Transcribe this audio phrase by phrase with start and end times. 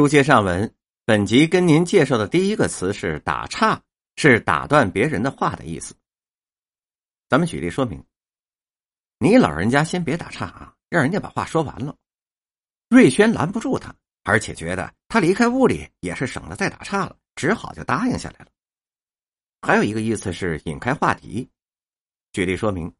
[0.00, 0.74] 书接上文，
[1.04, 3.78] 本集跟您介绍的第一个词是“打岔”，
[4.16, 5.94] 是打断别人的话的意思。
[7.28, 8.02] 咱们举例说明，
[9.18, 11.94] 你老人家先别打岔啊，让人家把话说完了。
[12.88, 13.94] 瑞轩拦不住他，
[14.24, 18.46] 而且觉得他离开屋里也是省了再打岔了，只好就答应下来了。
[19.60, 21.46] 还有一个意思是引开话题。
[22.32, 22.90] 举例说明，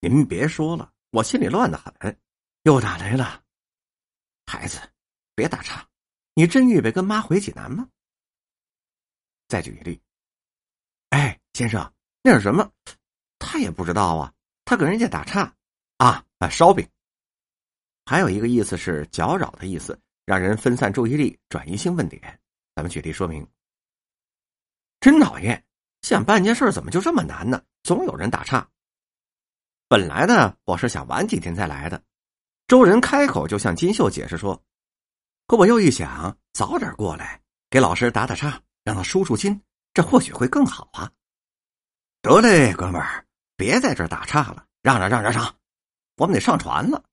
[0.00, 2.18] 您别说了，我心里乱得很，
[2.62, 3.42] 又打雷了，
[4.46, 4.80] 孩子。
[5.34, 5.86] 别打岔，
[6.34, 7.88] 你真预备跟妈回济南吗？
[9.48, 10.00] 再举一例，
[11.10, 12.70] 哎，先生，那是什么？
[13.38, 14.32] 他也不知道啊，
[14.64, 15.54] 他跟人家打岔
[15.98, 16.88] 啊啊，烧饼。
[18.06, 22.40] 还有一个意思是搅扰的意思，让人分散注意力，转移兴奋点。
[22.74, 23.46] 咱们举例说明。
[25.00, 25.64] 真讨厌，
[26.02, 27.62] 想办件事怎么就这么难呢？
[27.82, 28.68] 总有人打岔。
[29.88, 32.02] 本来呢，我是想晚几天再来的。
[32.66, 34.60] 周仁开口就向金秀解释说。
[35.46, 39.60] 可我又一想，早点过来给老师打打岔，让他舒舒心，
[39.92, 41.10] 这或许会更好啊。
[42.22, 45.54] 得嘞，哥们儿，别在这打岔了，让让让让让，
[46.16, 47.04] 我们得上船了。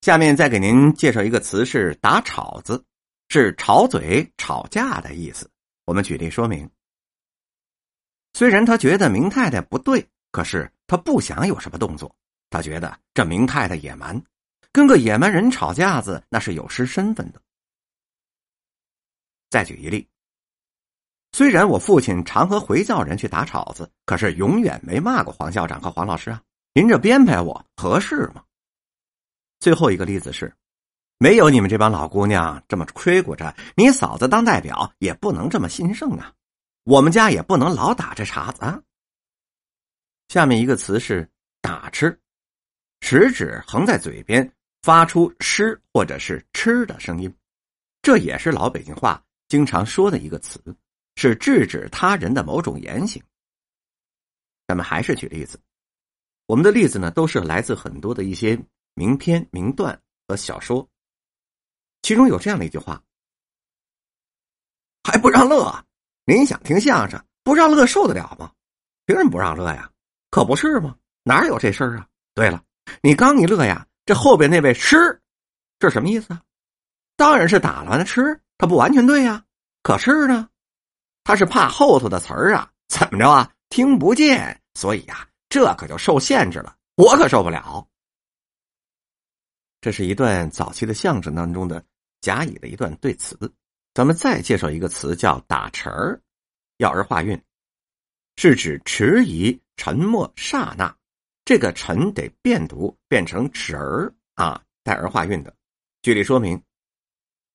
[0.00, 2.84] 下面再给您介绍一个词，是“打吵子”，
[3.30, 5.48] 是吵嘴、吵架的意思。
[5.84, 6.68] 我们举例说明。
[8.34, 12.14] 虽然他觉得明太太不对，可是他不想有什么动作，
[12.50, 14.20] 他觉得这明太太野蛮。
[14.72, 17.40] 跟个野蛮人吵架子，那是有失身份的。
[19.50, 20.06] 再举一例，
[21.32, 26.42] 虽然我父亲常和回教人去打吵子，可是永远没骂过黄校长和黄老师啊。
[26.74, 28.44] 您这编排我合适吗？
[29.58, 30.54] 最后一个例子是，
[31.18, 36.32] 没有你们这帮老姑娘这么吹鼓着，你嫂子当代表也不能这么兴盛啊。
[36.84, 38.80] 我们家也不能老打这茬子啊。
[40.28, 41.28] 下面一个词是
[41.62, 42.20] 打吃，
[43.00, 44.52] 食指横在嘴边。
[44.88, 47.30] 发出“吃”或者是“吃”的声音，
[48.00, 50.58] 这也是老北京话经常说的一个词，
[51.16, 53.22] 是制止他人的某种言行。
[54.66, 55.60] 咱们还是举例子，
[56.46, 58.58] 我们的例子呢都是来自很多的一些
[58.94, 60.88] 名篇、名段和小说，
[62.00, 63.02] 其中有这样的一句话
[65.04, 65.84] ：“还不让乐？
[66.24, 68.50] 您想听相声，不让乐受得了吗？
[69.04, 69.92] 凭什么不让乐呀？
[70.30, 70.96] 可不是吗？
[71.24, 72.08] 哪有这事儿啊？
[72.32, 72.64] 对了，
[73.02, 75.20] 你刚一乐呀。”这后边那位吃，
[75.78, 76.40] 这什么意思啊？
[77.14, 79.44] 当然是打了吃，他不完全对呀。
[79.82, 80.48] 可是呢，
[81.24, 83.52] 他是怕后头的词儿啊，怎么着啊？
[83.68, 86.74] 听不见，所以呀，这可就受限制了。
[86.94, 87.86] 我可受不了。
[89.82, 91.84] 这是一段早期的相声当中的
[92.22, 93.38] 甲乙的一段对词。
[93.92, 96.18] 咱们再介绍一个词，叫打迟儿，
[96.78, 97.38] 要儿化韵，
[98.36, 100.96] 是指迟疑、沉默、刹那。
[101.48, 105.54] 这个“沉”得变读，变成“齿儿”啊，带儿化韵的。
[106.02, 106.62] 举例说明，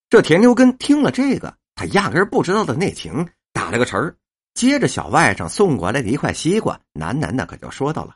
[0.09, 4.17] 这田牛根听了这个，他压根儿不知道的内情，打了个词儿。
[4.55, 8.15] 接着小外甥送过来的一块西瓜，喃喃的可就说到了：“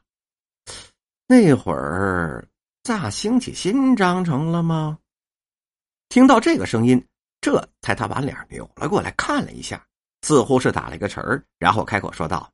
[1.30, 2.48] 那会儿
[2.82, 4.98] 咋兴起新章程了吗？”
[6.10, 7.08] 听到这个声音，
[7.40, 9.86] 这才他把脸扭了过来，看了一下，
[10.24, 12.52] 似乎是打了一个词儿，然后开口说道：“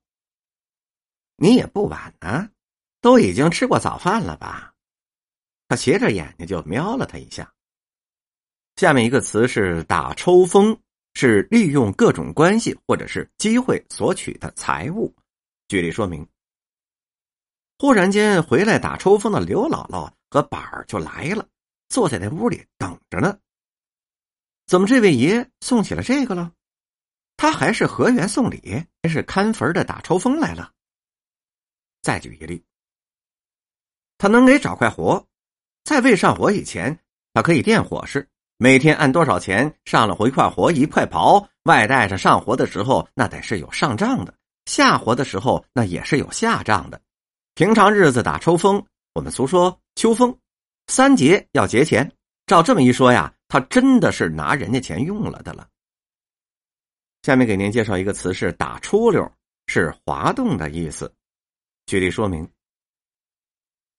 [1.40, 2.50] 你也不晚呢。”
[3.04, 4.74] 都已经吃过早饭了吧？
[5.68, 7.54] 他斜着眼睛就瞄了他一下。
[8.78, 10.80] 下面一个词是打抽风，
[11.14, 15.14] 是利用各种关系或者是机会索取的财物。
[15.68, 16.26] 举例说明：
[17.78, 21.46] 忽然间回来打抽风的刘姥姥和板儿就来了，
[21.90, 23.38] 坐在那屋里等着呢。
[24.66, 26.54] 怎么这位爷送起了这个了？
[27.36, 30.72] 他还是河源送礼，还是看坟的打抽风来了？
[32.02, 32.64] 再举一例。
[34.24, 35.28] 他能给找块活，
[35.84, 36.98] 在未上火以前，
[37.34, 38.26] 他可以垫伙食，
[38.56, 44.34] 每天按多少钱上了回块活一块刨，外带着上活的时候，那得是有上账的；
[44.64, 47.02] 下活的时候，那也是有下账的。
[47.54, 50.40] 平常日子打抽风，我们俗说秋风，
[50.88, 52.10] 三节要节钱。
[52.48, 55.68] 照这么一说呀，他真的是拿人家钱用了的了。
[57.24, 59.30] 下面给您介绍一个词，是打出溜，
[59.68, 61.14] 是滑动的意思。
[61.86, 62.50] 举例说明。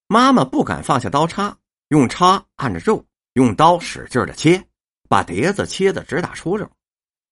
[0.07, 1.57] 妈妈不敢放下刀叉，
[1.87, 3.03] 用叉按着肉，
[3.33, 4.63] 用刀使劲的切，
[5.09, 6.69] 把碟子切的直打出溜，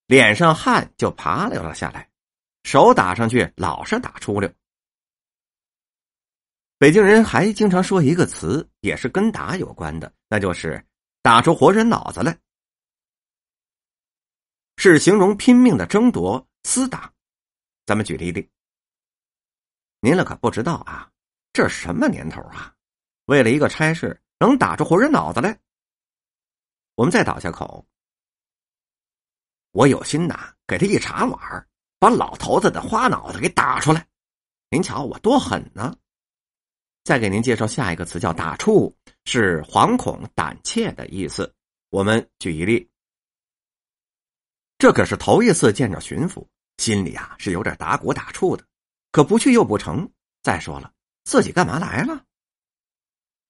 [0.08, 2.10] 脸上汗就爬流了下来，
[2.64, 4.52] 手打上去老是打出溜。
[6.80, 10.84] 北京人还经常说一个词，也是跟打有关的，那就是
[11.22, 12.38] 打出活人脑子来，
[14.78, 17.14] 是形容拼命的争夺厮打。
[17.86, 18.50] 咱们举例例，
[20.00, 21.13] 您了可不知道啊。
[21.54, 22.74] 这什么年头啊！
[23.26, 25.60] 为了一个差事，能打出活人脑子来？
[26.96, 27.88] 我们再倒下口。
[29.72, 31.68] 我有心呐，给他一茶碗，
[32.00, 34.08] 把老头子的花脑袋给打出来。
[34.70, 35.96] 您瞧我多狠呢！
[37.04, 38.94] 再给您介绍下一个词，叫打怵，
[39.26, 41.54] 是惶恐、胆怯的意思。
[41.90, 42.90] 我们举一例，
[44.80, 46.48] 这可是头一次见着巡抚，
[46.78, 48.66] 心里啊是有点打鼓打怵的，
[49.12, 50.12] 可不去又不成。
[50.42, 50.93] 再说了，
[51.24, 52.22] 自己干嘛来了？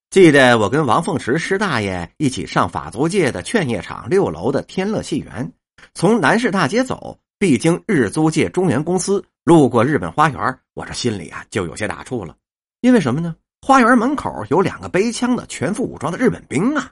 [0.09, 5.51] 记得我跟王凤池师大爷一起上法租界的劝业场六楼的天乐戏园，
[5.95, 12.37] 从南市大街走，必经日租界中原公司，路过日本花园，我这心里啊就有些打怵了。
[12.81, 13.35] 因为什么呢？
[13.65, 16.91] 花园门口有两个背枪的全副武装的日本兵啊！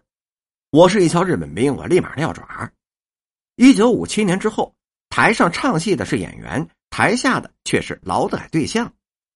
[0.71, 2.71] 我是一瞧日本兵，我立马撂爪。
[3.55, 4.73] 一九五七年之后，
[5.09, 8.93] 台上唱戏的是演员，台下的却是劳改对象，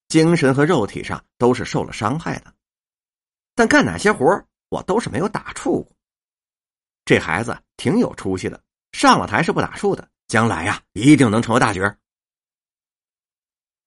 [0.07, 2.54] 精神和肉体上都是受了伤害的。
[3.54, 5.96] 但干哪些活我都是没有打怵过。
[7.06, 8.62] 这孩子挺有出息的，
[8.92, 11.96] 上了台是不打怵的，将来呀一定能成为大角。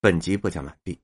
[0.01, 0.99] 本集播讲完毕。